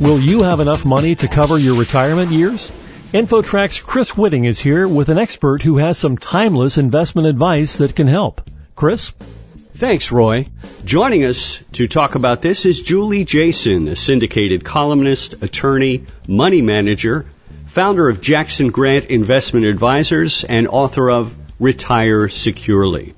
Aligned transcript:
Will 0.00 0.18
you 0.18 0.44
have 0.44 0.60
enough 0.60 0.86
money 0.86 1.14
to 1.16 1.28
cover 1.28 1.58
your 1.58 1.78
retirement 1.78 2.32
years? 2.32 2.72
InfoTrack's 3.12 3.80
Chris 3.80 4.16
Whitting 4.16 4.46
is 4.46 4.58
here 4.58 4.88
with 4.88 5.10
an 5.10 5.18
expert 5.18 5.60
who 5.60 5.76
has 5.76 5.98
some 5.98 6.16
timeless 6.16 6.78
investment 6.78 7.28
advice 7.28 7.76
that 7.76 7.94
can 7.94 8.06
help. 8.06 8.40
Chris? 8.74 9.10
Thanks, 9.74 10.10
Roy. 10.10 10.46
Joining 10.86 11.24
us 11.24 11.58
to 11.72 11.86
talk 11.86 12.14
about 12.14 12.40
this 12.40 12.64
is 12.64 12.80
Julie 12.80 13.26
Jason, 13.26 13.88
a 13.88 13.96
syndicated 13.96 14.64
columnist, 14.64 15.42
attorney, 15.42 16.06
money 16.26 16.62
manager, 16.62 17.26
founder 17.66 18.08
of 18.08 18.22
Jackson 18.22 18.70
Grant 18.70 19.04
Investment 19.04 19.66
Advisors, 19.66 20.44
and 20.44 20.66
author 20.66 21.10
of 21.10 21.36
Retire 21.58 22.30
Securely. 22.30 23.14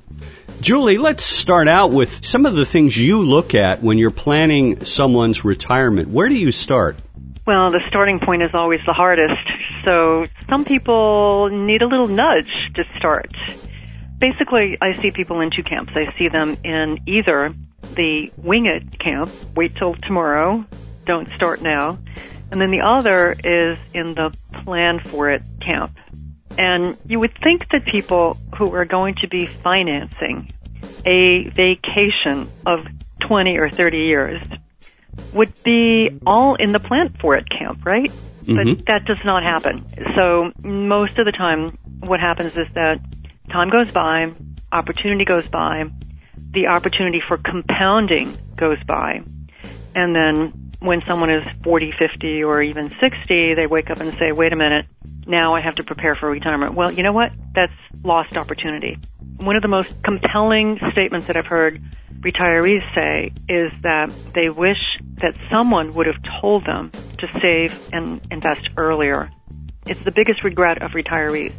Julie, 0.62 0.96
let's 0.96 1.24
start 1.24 1.66
out 1.66 1.90
with 1.90 2.24
some 2.24 2.46
of 2.46 2.54
the 2.54 2.64
things 2.64 2.96
you 2.96 3.24
look 3.24 3.56
at 3.56 3.82
when 3.82 3.98
you're 3.98 4.12
planning 4.12 4.84
someone's 4.84 5.44
retirement. 5.44 6.08
Where 6.08 6.28
do 6.28 6.36
you 6.36 6.52
start? 6.52 6.96
Well, 7.44 7.70
the 7.70 7.80
starting 7.88 8.20
point 8.20 8.42
is 8.42 8.52
always 8.54 8.80
the 8.86 8.92
hardest. 8.92 9.42
So 9.84 10.24
some 10.48 10.64
people 10.64 11.48
need 11.48 11.82
a 11.82 11.88
little 11.88 12.06
nudge 12.06 12.52
to 12.74 12.84
start. 12.96 13.32
Basically, 14.18 14.78
I 14.80 14.92
see 14.92 15.10
people 15.10 15.40
in 15.40 15.50
two 15.50 15.64
camps. 15.64 15.94
I 15.96 16.16
see 16.16 16.28
them 16.28 16.56
in 16.62 17.00
either 17.06 17.52
the 17.96 18.30
wing 18.36 18.66
it 18.66 19.00
camp, 19.00 19.32
wait 19.56 19.74
till 19.74 19.96
tomorrow, 19.96 20.64
don't 21.04 21.28
start 21.30 21.60
now. 21.60 21.98
And 22.52 22.60
then 22.60 22.70
the 22.70 22.82
other 22.82 23.34
is 23.42 23.78
in 23.92 24.14
the 24.14 24.32
plan 24.62 25.00
for 25.00 25.28
it 25.28 25.42
camp. 25.60 25.98
And 26.58 26.96
you 27.06 27.18
would 27.20 27.36
think 27.42 27.68
that 27.70 27.84
people 27.84 28.36
who 28.56 28.74
are 28.74 28.84
going 28.84 29.14
to 29.22 29.28
be 29.28 29.46
financing 29.46 30.52
a 31.04 31.48
vacation 31.48 32.50
of 32.66 32.86
20 33.26 33.58
or 33.58 33.70
30 33.70 33.98
years 33.98 34.42
would 35.32 35.52
be 35.62 36.10
all 36.26 36.54
in 36.54 36.72
the 36.72 36.80
plant 36.80 37.20
for 37.20 37.34
it 37.36 37.48
camp, 37.48 37.84
right? 37.84 38.10
Mm-hmm. 38.44 38.56
But 38.56 38.86
that 38.86 39.04
does 39.06 39.24
not 39.24 39.42
happen. 39.42 39.84
So 40.16 40.52
most 40.62 41.18
of 41.18 41.26
the 41.26 41.32
time, 41.32 41.78
what 42.00 42.20
happens 42.20 42.56
is 42.56 42.66
that 42.74 43.00
time 43.50 43.70
goes 43.70 43.90
by, 43.90 44.32
opportunity 44.70 45.24
goes 45.24 45.46
by, 45.48 45.84
the 46.50 46.66
opportunity 46.66 47.22
for 47.26 47.36
compounding 47.36 48.36
goes 48.56 48.82
by, 48.84 49.22
and 49.94 50.14
then 50.14 50.72
when 50.80 51.02
someone 51.06 51.30
is 51.30 51.48
40, 51.62 51.92
50, 51.98 52.42
or 52.42 52.60
even 52.60 52.90
60, 52.90 53.54
they 53.54 53.66
wake 53.66 53.90
up 53.90 54.00
and 54.00 54.12
say, 54.14 54.32
wait 54.32 54.52
a 54.52 54.56
minute, 54.56 54.86
now 55.26 55.54
I 55.54 55.60
have 55.60 55.76
to 55.76 55.84
prepare 55.84 56.14
for 56.14 56.30
retirement. 56.30 56.74
Well, 56.74 56.92
you 56.92 57.02
know 57.02 57.12
what? 57.12 57.32
That's 57.54 57.72
lost 58.02 58.36
opportunity. 58.36 58.98
One 59.36 59.56
of 59.56 59.62
the 59.62 59.68
most 59.68 59.92
compelling 60.02 60.78
statements 60.92 61.26
that 61.26 61.36
I've 61.36 61.46
heard 61.46 61.80
retirees 62.20 62.82
say 62.94 63.32
is 63.48 63.72
that 63.82 64.12
they 64.34 64.48
wish 64.48 64.78
that 65.16 65.34
someone 65.50 65.94
would 65.94 66.06
have 66.06 66.22
told 66.40 66.64
them 66.64 66.90
to 67.18 67.26
save 67.40 67.92
and 67.92 68.20
invest 68.30 68.68
earlier. 68.76 69.30
It's 69.86 70.02
the 70.04 70.12
biggest 70.12 70.44
regret 70.44 70.82
of 70.82 70.92
retirees. 70.92 71.54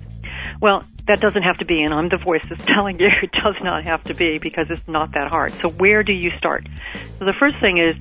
Well, 0.62 0.84
that 1.08 1.20
doesn't 1.20 1.44
have 1.44 1.58
to 1.58 1.66
be, 1.66 1.82
and 1.82 1.94
I'm 1.94 2.10
the 2.10 2.18
voice 2.18 2.44
that's 2.50 2.64
telling 2.74 3.00
you 3.00 3.08
it 3.22 3.32
does 3.32 3.56
not 3.62 3.84
have 3.84 4.04
to 4.06 4.14
be 4.14 4.38
because 4.38 4.68
it's 4.70 4.88
not 4.88 5.14
that 5.14 5.30
hard. 5.30 5.52
So 5.54 5.70
where 5.70 6.04
do 6.04 6.14
you 6.14 6.32
start? 6.38 6.68
So 7.20 7.26
the 7.26 7.34
first 7.34 7.60
thing 7.60 7.78
is 7.78 7.96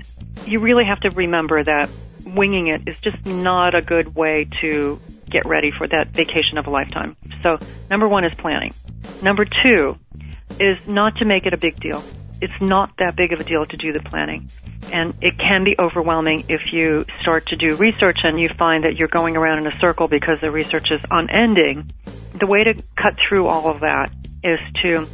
you 0.46 0.60
really 0.60 0.84
have 0.84 1.00
to 1.00 1.10
remember 1.10 1.62
that 1.62 1.90
winging 2.24 2.68
it 2.68 2.82
is 2.86 2.98
just 3.00 3.24
not 3.26 3.74
a 3.74 3.82
good 3.82 4.14
way 4.14 4.48
to 4.60 5.00
get 5.32 5.46
ready 5.46 5.70
for 5.76 5.86
that 5.88 6.08
vacation 6.08 6.58
of 6.58 6.66
a 6.66 6.70
lifetime. 6.70 7.16
So 7.42 7.58
number 7.90 8.06
one 8.06 8.24
is 8.24 8.34
planning. 8.34 8.72
Number 9.22 9.44
two 9.44 9.96
is 10.60 10.78
not 10.86 11.16
to 11.16 11.24
make 11.24 11.46
it 11.46 11.54
a 11.54 11.56
big 11.56 11.80
deal. 11.80 12.02
It's 12.40 12.60
not 12.60 12.90
that 12.98 13.16
big 13.16 13.32
of 13.32 13.40
a 13.40 13.44
deal 13.44 13.64
to 13.64 13.76
do 13.76 13.92
the 13.92 14.00
planning. 14.00 14.50
And 14.92 15.14
it 15.20 15.38
can 15.38 15.64
be 15.64 15.76
overwhelming 15.78 16.44
if 16.48 16.72
you 16.72 17.06
start 17.22 17.46
to 17.46 17.56
do 17.56 17.76
research 17.76 18.18
and 18.24 18.38
you 18.38 18.48
find 18.58 18.84
that 18.84 18.96
you're 18.96 19.08
going 19.08 19.36
around 19.36 19.58
in 19.58 19.66
a 19.66 19.78
circle 19.78 20.08
because 20.08 20.40
the 20.40 20.50
research 20.50 20.88
is 20.90 21.00
unending. 21.10 21.90
The 22.38 22.46
way 22.46 22.64
to 22.64 22.74
cut 23.00 23.16
through 23.16 23.46
all 23.46 23.68
of 23.68 23.80
that 23.80 24.12
is 24.42 24.58
to 24.82 25.06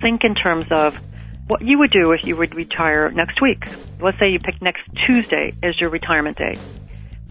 think 0.00 0.24
in 0.24 0.34
terms 0.34 0.66
of 0.70 0.98
what 1.46 1.62
you 1.62 1.78
would 1.78 1.90
do 1.90 2.12
if 2.12 2.26
you 2.26 2.36
would 2.36 2.54
retire 2.54 3.10
next 3.10 3.40
week. 3.42 3.64
Let's 4.00 4.18
say 4.18 4.30
you 4.30 4.38
pick 4.38 4.62
next 4.62 4.88
Tuesday 5.06 5.52
as 5.62 5.78
your 5.80 5.90
retirement 5.90 6.38
date. 6.38 6.58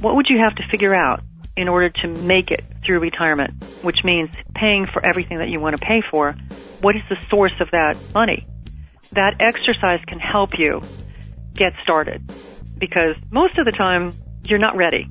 What 0.01 0.16
would 0.16 0.27
you 0.29 0.39
have 0.39 0.56
to 0.56 0.63
figure 0.69 0.94
out 0.94 1.21
in 1.59 1.67
order 1.67 1.89
to 1.89 2.07
make 2.07 2.51
it 2.51 2.63
through 2.85 2.99
retirement, 2.99 3.61
which 3.81 4.05
means 4.05 4.29
paying 4.55 4.85
for 4.85 5.05
everything 5.05 5.39
that 5.39 5.49
you 5.49 5.59
want 5.59 5.77
to 5.77 5.85
pay 5.85 6.01
for? 6.09 6.31
What 6.79 6.95
is 6.95 7.01
the 7.09 7.17
source 7.27 7.51
of 7.59 7.69
that 7.71 7.97
money? 8.15 8.47
That 9.11 9.41
exercise 9.41 9.99
can 10.07 10.19
help 10.19 10.57
you 10.57 10.81
get 11.53 11.73
started 11.83 12.31
because 12.77 13.17
most 13.29 13.57
of 13.57 13.65
the 13.65 13.73
time 13.73 14.13
you're 14.45 14.57
not 14.57 14.77
ready. 14.77 15.09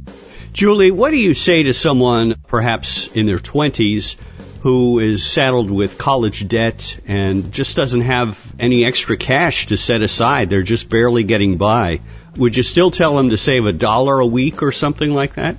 Julie, 0.54 0.90
what 0.90 1.10
do 1.10 1.18
you 1.18 1.34
say 1.34 1.64
to 1.64 1.74
someone 1.74 2.36
perhaps 2.46 3.08
in 3.08 3.26
their 3.26 3.38
20s 3.38 4.16
who 4.62 5.00
is 5.00 5.30
saddled 5.30 5.70
with 5.70 5.98
college 5.98 6.48
debt 6.48 6.98
and 7.06 7.52
just 7.52 7.76
doesn't 7.76 8.00
have 8.00 8.54
any 8.58 8.86
extra 8.86 9.18
cash 9.18 9.66
to 9.66 9.76
set 9.76 10.00
aside? 10.00 10.48
They're 10.48 10.62
just 10.62 10.88
barely 10.88 11.24
getting 11.24 11.58
by. 11.58 12.00
Would 12.36 12.56
you 12.56 12.62
still 12.62 12.90
tell 12.90 13.16
them 13.16 13.28
to 13.30 13.36
save 13.36 13.66
a 13.66 13.72
dollar 13.74 14.18
a 14.18 14.26
week 14.26 14.62
or 14.62 14.72
something 14.72 15.12
like 15.12 15.34
that? 15.34 15.56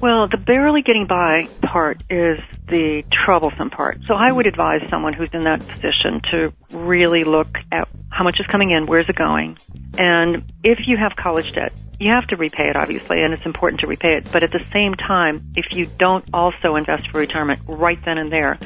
Well, 0.00 0.28
the 0.28 0.36
barely 0.36 0.82
getting 0.82 1.06
by 1.06 1.48
part 1.62 2.02
is 2.10 2.38
the 2.68 3.04
troublesome 3.10 3.70
part. 3.70 4.00
So 4.06 4.14
I 4.14 4.30
would 4.30 4.46
advise 4.46 4.82
someone 4.90 5.12
who's 5.12 5.30
in 5.32 5.42
that 5.42 5.60
position 5.60 6.20
to 6.30 6.52
really 6.72 7.24
look 7.24 7.56
at 7.72 7.88
how 8.10 8.24
much 8.24 8.38
is 8.38 8.46
coming 8.46 8.70
in, 8.70 8.86
where's 8.86 9.08
it 9.08 9.16
going, 9.16 9.56
and 9.98 10.44
if 10.62 10.80
you 10.86 10.96
have 10.96 11.16
college 11.16 11.52
debt, 11.52 11.72
you 11.98 12.12
have 12.12 12.26
to 12.28 12.36
repay 12.36 12.68
it 12.68 12.76
obviously, 12.76 13.22
and 13.22 13.32
it's 13.32 13.46
important 13.46 13.80
to 13.80 13.86
repay 13.86 14.16
it. 14.16 14.30
But 14.30 14.42
at 14.42 14.50
the 14.50 14.64
same 14.72 14.94
time, 14.94 15.52
if 15.56 15.76
you 15.76 15.86
don't 15.98 16.24
also 16.32 16.76
invest 16.76 17.10
for 17.10 17.18
retirement 17.18 17.60
right 17.66 17.98
then 18.04 18.18
and 18.18 18.30
there, 18.30 18.58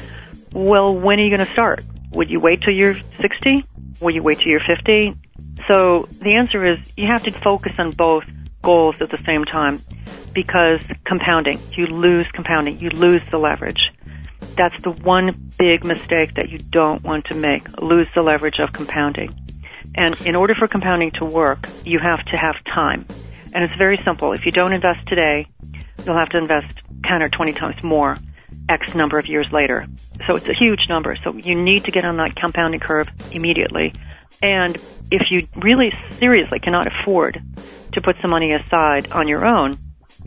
well, 0.53 0.93
when 0.95 1.19
are 1.19 1.23
you 1.23 1.35
going 1.35 1.45
to 1.45 1.53
start? 1.53 1.83
Would 2.11 2.29
you 2.29 2.39
wait 2.39 2.61
till 2.61 2.73
you're 2.73 2.95
60? 3.21 3.65
Will 4.01 4.13
you 4.13 4.23
wait 4.23 4.39
till 4.39 4.47
you're 4.47 4.65
50? 4.65 5.15
So 5.67 6.07
the 6.11 6.35
answer 6.35 6.65
is 6.65 6.79
you 6.97 7.07
have 7.07 7.23
to 7.23 7.31
focus 7.31 7.73
on 7.77 7.91
both 7.91 8.23
goals 8.61 8.95
at 8.99 9.09
the 9.09 9.21
same 9.25 9.45
time 9.45 9.81
because 10.33 10.81
compounding, 11.05 11.59
you 11.71 11.87
lose 11.87 12.27
compounding, 12.31 12.79
you 12.79 12.89
lose 12.89 13.21
the 13.31 13.37
leverage. 13.37 13.91
That's 14.55 14.75
the 14.83 14.91
one 14.91 15.51
big 15.57 15.85
mistake 15.85 16.35
that 16.35 16.49
you 16.49 16.57
don't 16.57 17.03
want 17.03 17.25
to 17.25 17.35
make, 17.35 17.81
lose 17.81 18.07
the 18.13 18.21
leverage 18.21 18.59
of 18.59 18.73
compounding. 18.73 19.33
And 19.95 20.15
in 20.25 20.35
order 20.35 20.53
for 20.55 20.67
compounding 20.67 21.11
to 21.19 21.25
work, 21.25 21.67
you 21.85 21.99
have 21.99 22.23
to 22.25 22.37
have 22.37 22.55
time. 22.65 23.05
And 23.53 23.63
it's 23.63 23.75
very 23.77 23.99
simple. 24.05 24.33
If 24.33 24.45
you 24.45 24.51
don't 24.51 24.73
invest 24.73 25.07
today, 25.07 25.47
you'll 26.05 26.17
have 26.17 26.29
to 26.29 26.37
invest 26.37 26.73
10 27.05 27.23
or 27.23 27.29
20 27.29 27.53
times 27.53 27.83
more 27.83 28.15
X 28.69 28.93
number 28.93 29.17
of 29.17 29.27
years 29.27 29.47
later. 29.51 29.87
So 30.27 30.35
it's 30.35 30.47
a 30.47 30.53
huge 30.53 30.87
number. 30.89 31.15
So 31.23 31.33
you 31.33 31.55
need 31.55 31.85
to 31.85 31.91
get 31.91 32.05
on 32.05 32.17
that 32.17 32.35
compounding 32.35 32.79
curve 32.79 33.07
immediately. 33.31 33.93
And 34.41 34.77
if 35.11 35.23
you 35.31 35.47
really 35.55 35.91
seriously 36.11 36.59
cannot 36.59 36.87
afford 36.87 37.41
to 37.93 38.01
put 38.01 38.15
some 38.21 38.31
money 38.31 38.53
aside 38.53 39.11
on 39.11 39.27
your 39.27 39.45
own, 39.45 39.77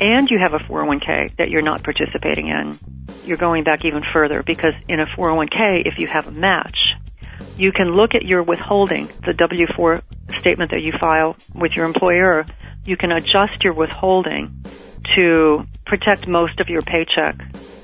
and 0.03 0.29
you 0.29 0.39
have 0.39 0.53
a 0.53 0.59
401k 0.59 1.37
that 1.37 1.49
you're 1.49 1.63
not 1.63 1.85
participating 1.85 2.49
in, 2.49 2.77
you're 3.25 3.37
going 3.37 3.63
back 3.63 3.85
even 3.85 4.03
further 4.13 4.43
because 4.45 4.75
in 4.89 4.99
a 4.99 5.07
401k, 5.07 5.87
if 5.87 6.01
you 6.01 6.09
have 6.09 6.27
a 6.27 6.33
match, 6.33 6.77
you 7.57 7.71
can 7.71 7.89
look 7.95 8.17
at 8.17 8.25
your 8.25 8.43
withholding, 8.43 9.09
the 9.25 9.33
W-4 9.33 10.03
statement 10.41 10.73
that 10.73 10.83
you 10.83 10.93
file 11.01 11.37
with 11.55 11.73
your 11.77 11.87
employer. 11.87 12.45
You 12.85 12.97
can 12.97 13.13
adjust 13.13 13.63
your 13.63 13.75
withholding 13.75 14.65
to 15.15 15.65
protect 15.87 16.27
most 16.27 16.59
of 16.59 16.69
your 16.69 16.83
paycheck 16.83 17.37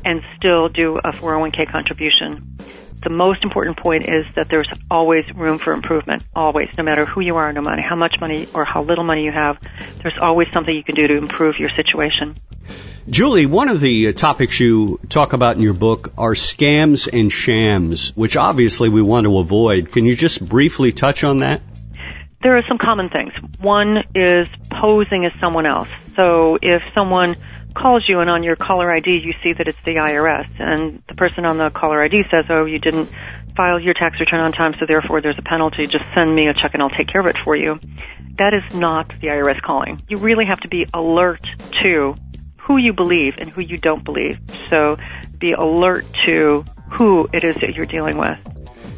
and 0.04 0.20
still 0.36 0.68
do 0.68 0.96
a 0.96 1.12
401k 1.12 1.70
contribution 1.70 2.57
the 3.02 3.10
most 3.10 3.42
important 3.42 3.76
point 3.76 4.06
is 4.08 4.24
that 4.36 4.48
there's 4.48 4.68
always 4.90 5.24
room 5.34 5.58
for 5.58 5.72
improvement, 5.72 6.24
always, 6.34 6.68
no 6.76 6.84
matter 6.84 7.04
who 7.04 7.20
you 7.20 7.36
are, 7.36 7.52
no 7.52 7.60
matter 7.60 7.82
how 7.82 7.96
much 7.96 8.16
money 8.20 8.48
or 8.54 8.64
how 8.64 8.82
little 8.82 9.04
money 9.04 9.24
you 9.24 9.32
have, 9.32 9.58
there's 10.02 10.18
always 10.20 10.48
something 10.52 10.74
you 10.74 10.84
can 10.84 10.94
do 10.94 11.06
to 11.06 11.16
improve 11.16 11.58
your 11.58 11.70
situation. 11.70 12.34
Julie, 13.08 13.46
one 13.46 13.68
of 13.68 13.80
the 13.80 14.08
uh, 14.08 14.12
topics 14.12 14.60
you 14.60 15.00
talk 15.08 15.32
about 15.32 15.56
in 15.56 15.62
your 15.62 15.72
book 15.72 16.12
are 16.18 16.34
scams 16.34 17.08
and 17.10 17.32
shams, 17.32 18.14
which 18.14 18.36
obviously 18.36 18.90
we 18.90 19.00
want 19.00 19.24
to 19.24 19.38
avoid. 19.38 19.90
Can 19.90 20.04
you 20.04 20.14
just 20.14 20.46
briefly 20.46 20.92
touch 20.92 21.24
on 21.24 21.38
that? 21.38 21.62
There 22.40 22.56
are 22.56 22.62
some 22.68 22.78
common 22.78 23.08
things. 23.08 23.32
One 23.60 24.04
is 24.14 24.48
posing 24.70 25.24
as 25.24 25.32
someone 25.40 25.66
else. 25.66 25.88
So 26.14 26.58
if 26.62 26.84
someone 26.94 27.36
calls 27.74 28.04
you 28.08 28.20
and 28.20 28.30
on 28.30 28.42
your 28.42 28.56
caller 28.56 28.92
ID 28.92 29.20
you 29.22 29.32
see 29.42 29.52
that 29.52 29.68
it's 29.68 29.80
the 29.82 29.96
IRS 29.96 30.48
and 30.58 31.02
the 31.08 31.14
person 31.14 31.44
on 31.44 31.58
the 31.58 31.70
caller 31.70 32.02
ID 32.02 32.24
says, 32.30 32.46
oh, 32.48 32.64
you 32.64 32.78
didn't 32.78 33.08
file 33.56 33.78
your 33.80 33.94
tax 33.94 34.18
return 34.20 34.40
on 34.40 34.52
time 34.52 34.74
so 34.74 34.86
therefore 34.86 35.20
there's 35.20 35.38
a 35.38 35.42
penalty, 35.42 35.86
just 35.86 36.04
send 36.14 36.34
me 36.34 36.48
a 36.48 36.54
check 36.54 36.74
and 36.74 36.82
I'll 36.82 36.90
take 36.90 37.08
care 37.08 37.20
of 37.20 37.26
it 37.26 37.38
for 37.38 37.56
you. 37.56 37.78
That 38.34 38.54
is 38.54 38.74
not 38.74 39.08
the 39.08 39.28
IRS 39.28 39.60
calling. 39.62 40.00
You 40.08 40.18
really 40.18 40.46
have 40.46 40.60
to 40.60 40.68
be 40.68 40.86
alert 40.94 41.44
to 41.82 42.14
who 42.56 42.76
you 42.76 42.92
believe 42.92 43.36
and 43.38 43.48
who 43.48 43.62
you 43.62 43.78
don't 43.78 44.04
believe. 44.04 44.38
So 44.68 44.96
be 45.38 45.52
alert 45.52 46.04
to 46.26 46.64
who 46.92 47.28
it 47.32 47.44
is 47.44 47.56
that 47.56 47.74
you're 47.74 47.86
dealing 47.86 48.16
with. 48.16 48.38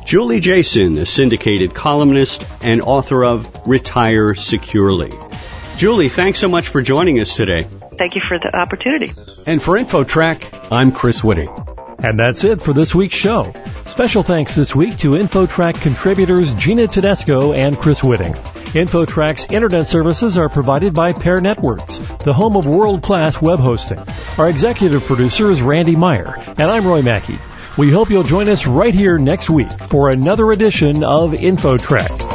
Julie 0.04 0.40
Jason, 0.40 0.98
a 0.98 1.06
syndicated 1.06 1.74
columnist 1.74 2.44
and 2.62 2.82
author 2.82 3.24
of 3.24 3.66
Retire 3.66 4.34
Securely. 4.34 5.10
Julie, 5.76 6.08
thanks 6.08 6.38
so 6.38 6.48
much 6.48 6.68
for 6.68 6.82
joining 6.82 7.20
us 7.20 7.34
today. 7.34 7.62
Thank 7.62 8.14
you 8.14 8.22
for 8.26 8.38
the 8.38 8.50
opportunity. 8.54 9.12
And 9.46 9.62
for 9.62 9.78
InfoTrack, 9.78 10.68
I'm 10.72 10.92
Chris 10.92 11.22
Whitting. 11.22 11.48
And 12.02 12.18
that's 12.18 12.44
it 12.44 12.62
for 12.62 12.72
this 12.72 12.94
week's 12.94 13.14
show. 13.14 13.52
Special 13.86 14.22
thanks 14.22 14.54
this 14.54 14.74
week 14.74 14.96
to 14.98 15.10
InfoTrack 15.10 15.80
contributors 15.80 16.54
Gina 16.54 16.88
Tedesco 16.88 17.52
and 17.52 17.76
Chris 17.76 18.02
Whitting. 18.02 18.34
InfoTrack's 18.72 19.52
internet 19.52 19.86
services 19.86 20.38
are 20.38 20.48
provided 20.48 20.94
by 20.94 21.12
Pair 21.12 21.40
Networks, 21.40 21.98
the 22.24 22.32
home 22.32 22.56
of 22.56 22.66
world-class 22.66 23.42
web 23.42 23.58
hosting. 23.58 24.00
Our 24.38 24.48
executive 24.48 25.04
producer 25.04 25.50
is 25.50 25.60
Randy 25.60 25.96
Meyer, 25.96 26.36
and 26.46 26.62
I'm 26.62 26.86
Roy 26.86 27.02
Mackey. 27.02 27.38
We 27.80 27.90
hope 27.90 28.10
you'll 28.10 28.24
join 28.24 28.50
us 28.50 28.66
right 28.66 28.92
here 28.92 29.16
next 29.16 29.48
week 29.48 29.72
for 29.72 30.10
another 30.10 30.52
edition 30.52 31.02
of 31.02 31.30
InfoTrack. 31.32 32.29